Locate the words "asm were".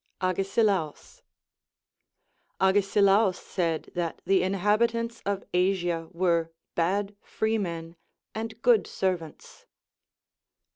5.53-6.51